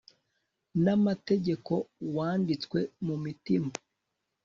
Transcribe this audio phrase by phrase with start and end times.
[0.83, 1.73] n'amategeko
[2.15, 3.71] wanditswe mu mitima